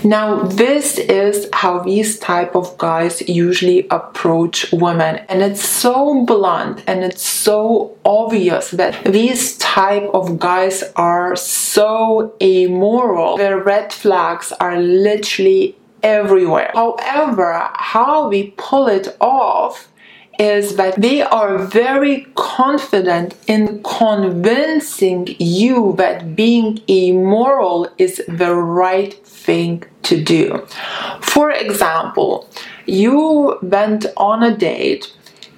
Now, 0.03 0.43
this 0.43 0.97
is 0.97 1.49
how 1.51 1.79
these 1.79 2.19
type 2.19 2.55
of 2.55 2.77
guys 2.77 3.27
usually 3.27 3.87
approach 3.89 4.71
women, 4.71 5.17
and 5.27 5.41
it's 5.41 5.63
so 5.63 6.23
blunt 6.23 6.83
and 6.87 7.03
it's 7.03 7.23
so 7.23 7.97
obvious 8.05 8.71
that 8.71 9.03
these 9.03 9.57
type 9.57 10.09
of 10.13 10.39
guys 10.39 10.83
are 10.95 11.35
so 11.35 12.35
amoral. 12.41 13.37
Their 13.37 13.59
red 13.59 13.91
flags 13.91 14.53
are 14.59 14.79
literally 14.79 15.75
everywhere. 16.03 16.71
However, 16.73 17.69
how 17.73 18.29
we 18.29 18.53
pull 18.57 18.87
it 18.87 19.17
off 19.19 19.89
is 20.39 20.75
that 20.75 21.01
they 21.01 21.21
are 21.21 21.57
very 21.57 22.27
confident 22.35 23.35
in 23.47 23.81
convincing 23.83 25.35
you 25.39 25.95
that 25.97 26.35
being 26.35 26.79
immoral 26.87 27.89
is 27.97 28.21
the 28.27 28.53
right 28.53 29.13
thing 29.25 29.83
to 30.03 30.21
do. 30.21 30.65
For 31.21 31.51
example, 31.51 32.49
you 32.85 33.57
went 33.61 34.05
on 34.15 34.43
a 34.43 34.55
date 34.55 35.13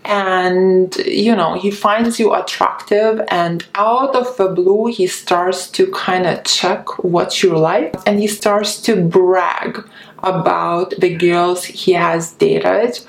and 0.05 0.95
you 1.05 1.36
know 1.36 1.53
he 1.53 1.69
finds 1.69 2.19
you 2.19 2.33
attractive 2.33 3.21
and 3.29 3.65
out 3.75 4.15
of 4.15 4.36
the 4.38 4.48
blue 4.48 4.88
he 4.88 5.05
starts 5.05 5.69
to 5.69 5.86
kind 5.91 6.25
of 6.25 6.43
check 6.45 6.88
what 7.03 7.43
you 7.43 7.55
like 7.55 7.93
and 8.07 8.19
he 8.19 8.27
starts 8.27 8.81
to 8.81 8.95
brag 8.95 9.77
about 10.24 10.93
the 11.00 11.15
girls 11.15 11.65
he 11.65 11.91
has 11.91 12.31
dated 12.33 13.00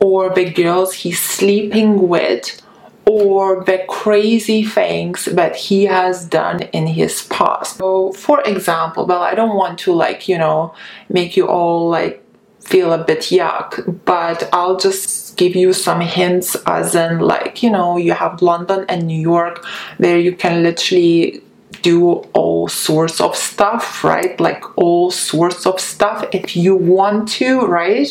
or 0.00 0.30
the 0.34 0.50
girls 0.50 0.94
he's 0.94 1.20
sleeping 1.20 2.08
with 2.08 2.62
or 3.06 3.64
the 3.64 3.84
crazy 3.88 4.64
things 4.64 5.26
that 5.26 5.54
he 5.54 5.84
has 5.84 6.26
done 6.26 6.62
in 6.62 6.88
his 6.88 7.22
past. 7.30 7.78
So, 7.78 8.12
for 8.12 8.40
example, 8.42 9.06
well, 9.06 9.22
I 9.22 9.34
don't 9.34 9.56
want 9.56 9.78
to 9.80 9.92
like, 9.92 10.28
you 10.28 10.36
know, 10.36 10.74
make 11.08 11.36
you 11.36 11.46
all 11.46 11.88
like 11.88 12.22
feel 12.60 12.92
a 12.92 13.02
bit 13.02 13.20
yuck, 13.20 14.04
but 14.04 14.48
I'll 14.52 14.76
just 14.76 15.36
give 15.36 15.54
you 15.54 15.72
some 15.72 16.00
hints 16.00 16.56
as 16.66 16.96
in 16.96 17.20
like, 17.20 17.62
you 17.62 17.70
know, 17.70 17.96
you 17.96 18.12
have 18.12 18.42
London 18.42 18.84
and 18.88 19.06
New 19.06 19.20
York 19.20 19.64
where 19.98 20.18
you 20.18 20.34
can 20.34 20.64
literally 20.64 21.42
do 21.86 22.14
all 22.32 22.66
sorts 22.66 23.20
of 23.20 23.36
stuff, 23.36 24.02
right? 24.02 24.40
Like 24.40 24.64
all 24.76 25.12
sorts 25.12 25.66
of 25.66 25.78
stuff 25.78 26.28
if 26.32 26.56
you 26.56 26.74
want 26.74 27.28
to, 27.38 27.60
right? 27.60 28.08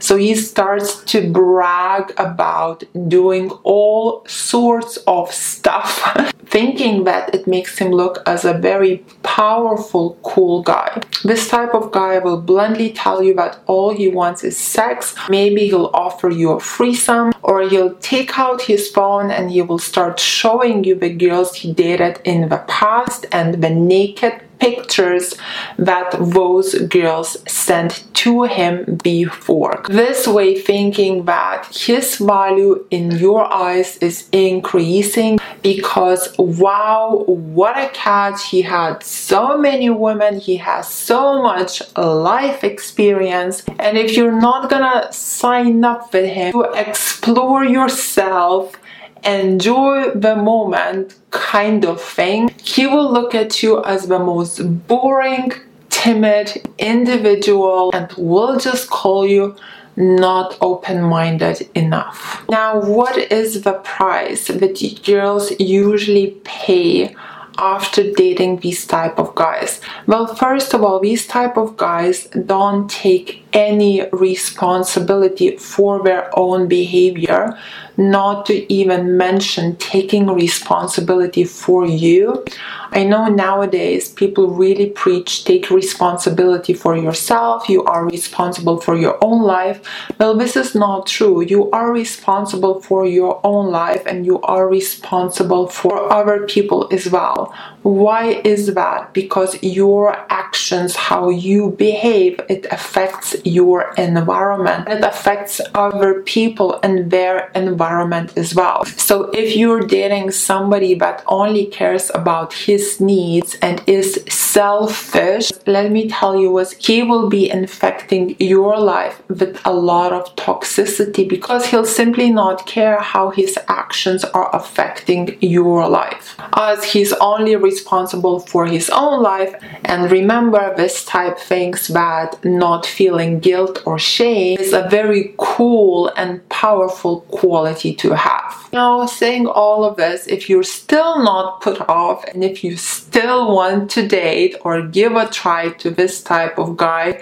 So 0.00 0.16
he 0.16 0.34
starts 0.34 1.04
to 1.12 1.30
brag 1.30 2.12
about 2.18 2.82
doing 3.06 3.50
all 3.62 4.24
sorts 4.26 4.96
of 5.06 5.32
stuff, 5.32 6.02
thinking 6.46 7.04
that 7.04 7.32
it 7.32 7.46
makes 7.46 7.78
him 7.78 7.92
look 7.92 8.18
as 8.26 8.44
a 8.44 8.54
very 8.54 9.04
powerful, 9.22 10.18
cool 10.24 10.64
guy. 10.64 11.00
This 11.22 11.48
type 11.48 11.74
of 11.74 11.92
guy 11.92 12.18
will 12.18 12.40
bluntly 12.40 12.90
tell 12.90 13.22
you 13.22 13.34
that 13.34 13.60
all 13.66 13.94
he 13.94 14.08
wants 14.08 14.42
is 14.42 14.56
sex. 14.56 15.14
Maybe 15.28 15.68
he'll 15.68 15.92
offer 15.94 16.28
you 16.28 16.50
a 16.50 16.60
threesome 16.60 17.32
or 17.42 17.68
he'll 17.68 17.94
take 17.96 18.36
out 18.36 18.62
his 18.62 18.90
phone 18.90 19.30
and 19.30 19.52
he 19.52 19.62
will 19.62 19.78
start 19.78 20.18
showing 20.18 20.82
you 20.82 20.96
the 20.96 21.14
girls 21.14 21.54
he 21.54 21.72
dated 21.72 22.20
in 22.24 22.48
the 22.48 22.64
past 22.66 23.11
and 23.32 23.62
the 23.62 23.70
naked 23.70 24.34
pictures 24.62 25.34
that 25.76 26.08
those 26.38 26.68
girls 26.96 27.30
sent 27.50 27.92
to 28.14 28.44
him 28.44 28.74
before. 29.02 29.82
This 29.88 30.20
way, 30.36 30.50
thinking 30.72 31.24
that 31.24 31.66
his 31.86 32.16
value 32.16 32.86
in 32.90 33.04
your 33.26 33.42
eyes 33.52 33.96
is 34.08 34.28
increasing 34.30 35.40
because 35.62 36.22
wow, 36.38 37.24
what 37.26 37.76
a 37.76 37.88
catch! 37.88 38.38
He 38.54 38.62
had 38.62 39.02
so 39.02 39.58
many 39.58 39.90
women, 39.90 40.38
he 40.38 40.56
has 40.68 40.86
so 40.88 41.42
much 41.42 41.82
life 41.96 42.62
experience, 42.62 43.64
and 43.80 43.98
if 43.98 44.16
you're 44.16 44.40
not 44.50 44.70
gonna 44.70 45.12
sign 45.12 45.84
up 45.84 46.12
with 46.12 46.30
him 46.38 46.52
to 46.52 46.62
explore 46.86 47.64
yourself 47.64 48.76
enjoy 49.24 50.10
the 50.10 50.36
moment 50.36 51.16
kind 51.30 51.84
of 51.84 52.00
thing, 52.00 52.50
he 52.62 52.86
will 52.86 53.12
look 53.12 53.34
at 53.34 53.62
you 53.62 53.82
as 53.84 54.06
the 54.06 54.18
most 54.18 54.58
boring, 54.86 55.52
timid 55.90 56.68
individual 56.78 57.90
and 57.94 58.12
will 58.16 58.58
just 58.58 58.90
call 58.90 59.26
you 59.26 59.54
not 59.94 60.56
open-minded 60.60 61.68
enough. 61.74 62.44
Now, 62.48 62.80
what 62.80 63.16
is 63.30 63.62
the 63.62 63.74
price 63.74 64.48
that 64.48 65.02
girls 65.04 65.52
usually 65.60 66.38
pay 66.44 67.14
after 67.58 68.10
dating 68.12 68.60
these 68.60 68.86
type 68.86 69.18
of 69.18 69.34
guys? 69.34 69.80
Well, 70.06 70.34
first 70.34 70.72
of 70.72 70.82
all, 70.82 70.98
these 70.98 71.26
type 71.26 71.56
of 71.58 71.76
guys 71.76 72.24
don't 72.46 72.88
take 72.90 73.41
any 73.52 74.08
responsibility 74.12 75.56
for 75.56 76.02
their 76.02 76.30
own 76.38 76.68
behavior, 76.68 77.58
not 77.96 78.46
to 78.46 78.72
even 78.72 79.16
mention 79.16 79.76
taking 79.76 80.26
responsibility 80.28 81.44
for 81.44 81.84
you. 81.86 82.44
I 82.90 83.04
know 83.04 83.26
nowadays 83.26 84.10
people 84.10 84.48
really 84.50 84.90
preach 84.90 85.44
take 85.44 85.70
responsibility 85.70 86.74
for 86.74 86.96
yourself, 86.96 87.68
you 87.68 87.84
are 87.84 88.04
responsible 88.06 88.80
for 88.80 88.96
your 88.96 89.16
own 89.24 89.42
life. 89.42 89.80
Well, 90.18 90.36
this 90.36 90.56
is 90.56 90.74
not 90.74 91.06
true. 91.06 91.42
You 91.42 91.70
are 91.70 91.90
responsible 91.92 92.80
for 92.80 93.06
your 93.06 93.40
own 93.44 93.70
life 93.70 94.02
and 94.06 94.26
you 94.26 94.40
are 94.42 94.68
responsible 94.68 95.68
for 95.68 96.12
other 96.12 96.46
people 96.46 96.88
as 96.92 97.10
well. 97.10 97.54
Why 97.82 98.40
is 98.44 98.74
that? 98.74 99.12
Because 99.12 99.60
your 99.62 100.14
actions, 100.30 100.94
how 100.94 101.30
you 101.30 101.70
behave, 101.70 102.40
it 102.48 102.66
affects 102.70 103.34
your 103.44 103.92
environment. 103.98 104.88
It 104.88 105.04
affects 105.04 105.60
other 105.74 106.22
people 106.22 106.78
and 106.82 107.10
their 107.10 107.50
environment 107.54 108.36
as 108.36 108.54
well. 108.54 108.84
So 108.84 109.30
if 109.30 109.56
you're 109.56 109.80
dating 109.80 110.30
somebody 110.32 110.94
that 110.96 111.22
only 111.26 111.66
cares 111.66 112.10
about 112.14 112.52
his 112.52 113.00
needs 113.00 113.56
and 113.62 113.82
is 113.86 114.22
selfish, 114.28 115.52
let 115.66 115.90
me 115.90 116.08
tell 116.08 116.38
you 116.38 116.50
what 116.50 116.72
he 116.72 117.02
will 117.02 117.28
be 117.28 117.50
infecting 117.50 118.36
your 118.38 118.78
life 118.78 119.22
with 119.28 119.60
a 119.64 119.72
lot 119.72 120.12
of 120.12 120.34
toxicity 120.36 121.28
because 121.28 121.66
he'll 121.66 121.84
simply 121.84 122.30
not 122.30 122.66
care 122.66 123.00
how 123.00 123.30
his 123.30 123.58
actions 123.68 124.24
are 124.24 124.54
affecting 124.54 125.36
your 125.40 125.88
life 125.88 126.36
as 126.54 126.84
he's 126.84 127.12
only 127.14 127.56
responsible 127.56 128.40
for 128.40 128.66
his 128.66 128.90
own 128.90 129.22
life 129.22 129.54
and 129.84 130.10
remember 130.10 130.74
this 130.76 131.04
type 131.04 131.38
thinks 131.38 131.88
that 131.88 132.42
not 132.44 132.86
feeling 132.86 133.31
guilt 133.40 133.82
or 133.86 133.98
shame 133.98 134.58
is 134.58 134.72
a 134.72 134.88
very 134.88 135.34
cool 135.38 136.08
and 136.16 136.46
powerful 136.48 137.20
quality 137.22 137.94
to 137.94 138.14
have. 138.14 138.68
Now 138.72 139.06
saying 139.06 139.46
all 139.46 139.84
of 139.84 139.96
this 139.96 140.26
if 140.26 140.48
you're 140.48 140.62
still 140.62 141.22
not 141.22 141.60
put 141.60 141.80
off 141.88 142.24
and 142.24 142.42
if 142.42 142.64
you 142.64 142.76
still 142.76 143.54
want 143.54 143.90
to 143.92 144.06
date 144.06 144.56
or 144.64 144.82
give 144.82 145.14
a 145.14 145.28
try 145.28 145.70
to 145.70 145.90
this 145.90 146.22
type 146.22 146.58
of 146.58 146.76
guy 146.76 147.20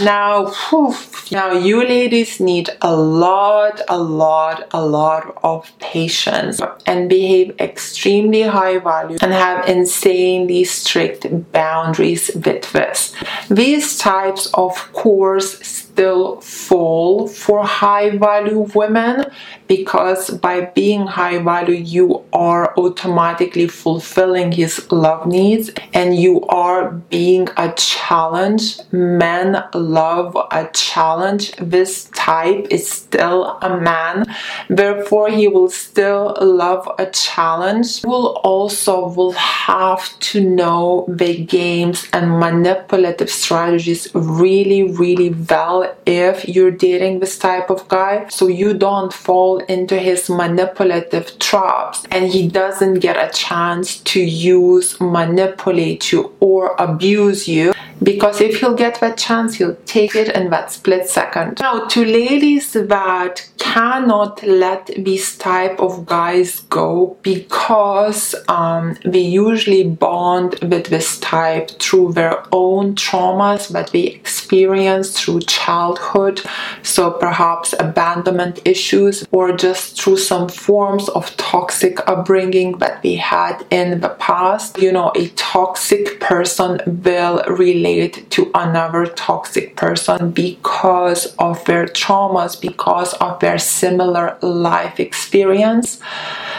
now 0.00 0.46
whew, 0.46 0.94
now 1.30 1.52
you 1.52 1.84
ladies 1.84 2.40
need 2.40 2.70
a 2.80 2.94
lot 2.94 3.80
a 3.88 3.98
lot 3.98 4.66
a 4.72 4.84
lot 4.84 5.38
of 5.42 5.70
patience 5.78 6.60
and 6.86 7.08
behave 7.08 7.54
extremely 7.60 8.42
high 8.42 8.78
value 8.78 9.18
and 9.20 9.32
have 9.32 9.68
insanely 9.68 10.64
strict 10.64 11.26
boundaries 11.52 12.30
with 12.34 12.72
this 12.72 13.14
these 13.50 13.98
types 13.98 14.46
of 14.54 14.92
course 14.92 15.51
pessoas 15.54 15.91
still 15.92 16.40
fall 16.40 17.28
for 17.28 17.64
high 17.64 18.16
value 18.16 18.60
women 18.74 19.26
because 19.68 20.30
by 20.30 20.60
being 20.74 21.06
high 21.06 21.38
value 21.38 21.74
you 21.74 22.22
are 22.32 22.74
automatically 22.78 23.68
fulfilling 23.68 24.52
his 24.52 24.90
love 24.90 25.26
needs 25.26 25.70
and 25.92 26.16
you 26.16 26.42
are 26.48 26.92
being 27.10 27.48
a 27.56 27.72
challenge. 27.76 28.78
Men 28.90 29.62
love 29.74 30.36
a 30.50 30.68
challenge. 30.72 31.52
This 31.56 32.10
type 32.14 32.66
is 32.70 32.90
still 32.90 33.58
a 33.62 33.78
man. 33.80 34.24
Therefore 34.68 35.28
he 35.28 35.46
will 35.48 35.70
still 35.70 36.36
love 36.40 36.88
a 36.98 37.06
challenge. 37.10 38.02
Will 38.04 38.40
also 38.44 39.08
will 39.08 39.32
have 39.32 40.18
to 40.30 40.40
know 40.40 41.04
the 41.08 41.44
games 41.44 42.08
and 42.12 42.38
manipulative 42.38 43.30
strategies 43.30 44.08
really 44.14 44.82
really 44.82 45.30
well 45.30 45.81
if 46.06 46.48
you're 46.48 46.70
dating 46.70 47.20
this 47.20 47.38
type 47.38 47.70
of 47.70 47.86
guy 47.88 48.28
so 48.28 48.46
you 48.46 48.74
don't 48.74 49.12
fall 49.12 49.58
into 49.58 49.98
his 49.98 50.28
manipulative 50.28 51.38
traps. 51.38 52.04
And 52.10 52.30
he 52.30 52.48
doesn't 52.48 53.00
get 53.00 53.16
a 53.16 53.32
chance 53.32 53.98
to 54.12 54.20
use 54.20 55.00
manipulate 55.00 56.12
you 56.12 56.34
or 56.40 56.74
abuse 56.78 57.48
you. 57.48 57.72
Because 58.02 58.40
if 58.40 58.58
he'll 58.58 58.74
get 58.74 59.00
that 59.00 59.16
chance 59.16 59.54
he'll 59.54 59.76
take 59.86 60.16
it 60.16 60.34
in 60.34 60.50
that 60.50 60.72
split 60.72 61.08
second. 61.08 61.58
Now 61.60 61.86
to 61.86 62.04
ladies 62.04 62.72
that 62.72 63.48
cannot 63.72 64.42
let 64.42 64.84
these 64.98 65.38
type 65.38 65.80
of 65.80 66.04
guys 66.04 66.60
go 66.68 67.16
because 67.22 68.34
um, 68.48 68.94
they 69.02 69.20
usually 69.20 69.82
bond 69.82 70.58
with 70.60 70.88
this 70.88 71.18
type 71.20 71.70
through 71.78 72.12
their 72.12 72.36
own 72.52 72.94
traumas 72.94 73.68
that 73.68 73.90
they 73.92 74.04
experience 74.04 75.18
through 75.18 75.40
childhood. 75.40 76.42
So 76.82 77.12
perhaps 77.12 77.74
abandonment 77.78 78.60
issues 78.66 79.26
or 79.30 79.56
just 79.56 79.98
through 79.98 80.18
some 80.18 80.50
forms 80.50 81.08
of 81.08 81.34
toxic 81.38 82.06
upbringing 82.06 82.76
that 82.78 83.02
they 83.02 83.14
had 83.14 83.64
in 83.70 84.00
the 84.00 84.10
past. 84.26 84.76
You 84.82 84.92
know 84.92 85.12
a 85.16 85.28
toxic 85.30 86.20
person 86.20 86.78
will 87.06 87.42
relate 87.48 88.30
to 88.32 88.50
another 88.54 89.06
toxic 89.06 89.76
person 89.76 90.30
because 90.30 91.34
of 91.38 91.64
their 91.64 91.86
traumas 91.86 92.60
because 92.60 93.14
of 93.14 93.40
their 93.40 93.58
similar 93.62 94.36
life 94.42 95.00
experience. 95.00 96.00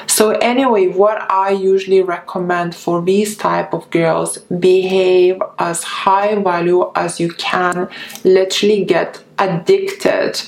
So 0.07 0.31
anyway 0.31 0.87
what 0.87 1.21
i 1.31 1.49
usually 1.49 2.01
recommend 2.01 2.75
for 2.75 3.01
these 3.01 3.37
type 3.37 3.73
of 3.73 3.89
girls 3.89 4.37
behave 4.69 5.41
as 5.59 5.83
high 5.83 6.35
value 6.35 6.91
as 6.95 7.19
you 7.19 7.29
can. 7.33 7.89
Literally 8.23 8.83
get 8.85 9.23
addicted 9.39 10.41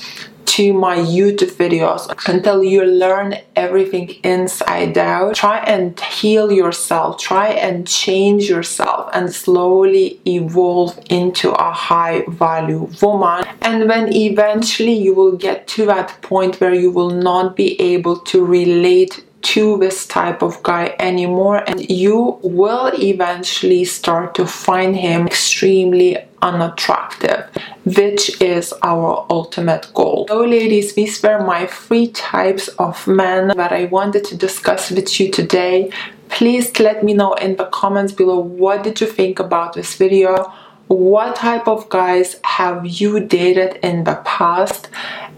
to 0.55 0.71
my 0.71 0.95
YouTube 0.95 1.51
videos 1.51 2.03
until 2.29 2.63
you 2.63 2.85
learn 2.85 3.35
everything 3.57 4.07
inside 4.23 4.97
out. 4.97 5.35
Try 5.35 5.57
and 5.57 5.99
heal 5.99 6.49
yourself, 6.49 7.19
try 7.19 7.49
and 7.49 7.85
change 7.85 8.47
yourself, 8.47 9.09
and 9.13 9.33
slowly 9.33 10.21
evolve 10.25 10.97
into 11.09 11.51
a 11.51 11.71
high 11.73 12.23
value 12.29 12.89
woman. 13.01 13.43
And 13.61 13.89
when 13.89 14.13
eventually 14.15 14.93
you 14.93 15.13
will 15.13 15.35
get 15.35 15.67
to 15.75 15.85
that 15.87 16.21
point 16.21 16.61
where 16.61 16.73
you 16.73 16.89
will 16.89 17.09
not 17.09 17.57
be 17.57 17.69
able 17.81 18.19
to 18.31 18.45
relate 18.45 19.25
to 19.41 19.77
this 19.77 20.07
type 20.07 20.41
of 20.41 20.63
guy 20.63 20.95
anymore 20.97 21.63
and 21.67 21.87
you 21.87 22.39
will 22.41 22.91
eventually 22.95 23.85
start 23.85 24.33
to 24.33 24.47
find 24.47 24.95
him 24.95 25.27
extremely 25.27 26.17
unattractive 26.49 27.43
which 27.85 28.41
is 28.41 28.73
our 28.81 29.25
ultimate 29.29 29.85
goal. 29.93 30.25
So 30.27 30.41
ladies, 30.41 30.95
these 30.95 31.21
were 31.21 31.39
my 31.45 31.67
three 31.67 32.07
types 32.07 32.67
of 32.79 33.05
men 33.07 33.49
that 33.49 33.71
I 33.71 33.85
wanted 33.85 34.23
to 34.25 34.35
discuss 34.35 34.89
with 34.89 35.19
you 35.19 35.31
today. 35.31 35.91
please 36.29 36.67
let 36.79 37.03
me 37.03 37.13
know 37.13 37.33
in 37.45 37.55
the 37.55 37.65
comments 37.65 38.11
below 38.11 38.39
what 38.39 38.83
did 38.83 38.99
you 39.01 39.07
think 39.07 39.39
about 39.39 39.73
this 39.73 39.95
video 39.95 40.51
what 40.87 41.35
type 41.35 41.67
of 41.67 41.89
guys 41.89 42.39
have 42.43 42.85
you 42.85 43.19
dated 43.19 43.79
in 43.81 44.03
the 44.03 44.15
past 44.23 44.89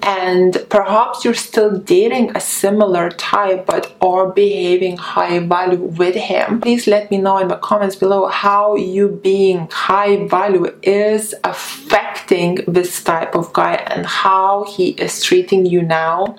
and 0.08 0.66
perhaps 0.70 1.26
you're 1.26 1.34
still 1.34 1.78
dating 1.80 2.34
a 2.34 2.40
similar 2.40 3.10
type 3.10 3.66
but 3.66 3.94
are 4.00 4.30
behaving 4.32 4.96
high 4.96 5.40
value 5.40 5.84
with 6.02 6.16
him. 6.16 6.62
Please 6.62 6.88
let 6.88 7.12
me 7.12 7.18
know 7.18 7.38
in 7.40 7.50
the 7.50 7.58
comments 7.58 7.98
below 7.98 8.28
how 8.28 8.78
you 8.78 9.10
being 9.22 9.68
high 9.70 10.26
value 10.28 10.74
is 10.82 11.36
affecting 11.44 12.56
this 12.70 13.04
type 13.04 13.36
of 13.36 13.52
guy 13.52 13.74
and 13.88 14.06
how 14.06 14.64
he 14.64 14.92
is 14.92 15.22
treating 15.22 15.66
you 15.66 15.82
now. 15.82 16.38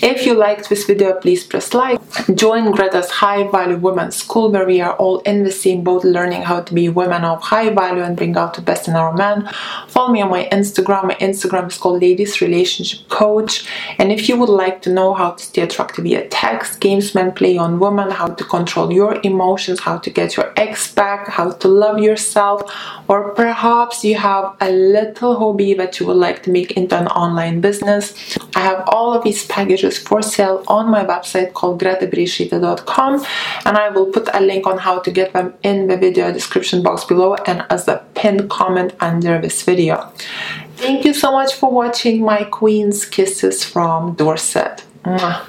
If 0.00 0.24
you 0.24 0.34
liked 0.34 0.68
this 0.68 0.84
video 0.84 1.14
please 1.14 1.42
press 1.42 1.74
like. 1.74 2.00
Join 2.36 2.70
greta's 2.70 3.10
high 3.10 3.50
value 3.50 3.78
women 3.78 4.12
school 4.12 4.52
where 4.52 4.66
we 4.66 4.80
are 4.80 4.94
all 4.94 5.18
in 5.20 5.42
the 5.42 5.50
same 5.50 5.82
boat 5.82 6.04
learning 6.04 6.42
how 6.42 6.60
to 6.60 6.72
be 6.72 6.88
women 6.88 7.24
of 7.24 7.42
high 7.42 7.70
value 7.70 8.02
and 8.02 8.16
bring 8.16 8.36
out 8.36 8.54
the 8.54 8.62
best 8.62 8.86
in 8.86 8.94
our 8.94 9.12
men 9.12 9.48
follow 9.88 10.12
me 10.12 10.22
on 10.22 10.30
my 10.30 10.48
instagram. 10.52 11.04
My 11.08 11.14
instagram 11.16 11.68
is 11.68 11.78
called 11.78 12.00
ladies 12.00 12.40
relationship 12.40 12.91
coach 13.08 13.66
and 13.98 14.12
if 14.12 14.28
you 14.28 14.36
would 14.36 14.48
like 14.48 14.82
to 14.82 14.90
know 14.90 15.14
how 15.14 15.30
to 15.32 15.44
stay 15.44 15.62
attractive 15.62 16.04
via 16.04 16.28
text 16.28 16.80
games 16.80 17.14
men 17.14 17.32
play 17.32 17.56
on 17.56 17.78
woman, 17.78 18.10
how 18.10 18.28
to 18.28 18.44
control 18.44 18.92
your 18.92 19.20
emotions 19.22 19.80
how 19.80 19.98
to 19.98 20.10
get 20.10 20.36
your 20.36 20.52
ex 20.56 20.92
back 20.94 21.28
how 21.28 21.50
to 21.50 21.68
love 21.68 21.98
yourself 21.98 22.62
or 23.08 23.30
perhaps 23.30 24.04
you 24.04 24.14
have 24.14 24.54
a 24.60 24.70
little 24.70 25.36
hobby 25.38 25.74
that 25.74 25.98
you 25.98 26.06
would 26.06 26.16
like 26.16 26.42
to 26.42 26.50
make 26.50 26.72
into 26.72 26.96
an 26.98 27.08
online 27.08 27.60
business 27.60 28.36
i 28.56 28.60
have 28.60 28.82
all 28.88 29.14
of 29.14 29.22
these 29.24 29.46
packages 29.46 29.98
for 29.98 30.22
sale 30.22 30.62
on 30.68 30.90
my 30.90 31.04
website 31.04 31.52
called 31.52 31.80
gretabereisaite.com 31.80 33.24
and 33.64 33.76
I 33.76 33.88
will 33.90 34.06
put 34.06 34.28
a 34.32 34.40
link 34.40 34.66
on 34.66 34.78
how 34.78 34.98
to 35.00 35.10
get 35.10 35.32
them 35.32 35.54
in 35.62 35.86
the 35.88 35.96
video 35.96 36.32
description 36.32 36.82
box 36.82 37.04
below 37.04 37.34
and 37.46 37.64
as 37.70 37.88
a 37.88 38.04
pinned 38.14 38.50
comment 38.50 38.94
under 39.00 39.40
this 39.40 39.62
video. 39.62 40.12
Thank 40.82 41.04
you 41.04 41.14
so 41.14 41.30
much 41.30 41.54
for 41.54 41.70
watching 41.70 42.24
my 42.24 42.42
queen's 42.44 43.04
kisses 43.04 43.64
from 43.64 44.14
Dorset. 44.14 44.84
Mwah. 45.04 45.46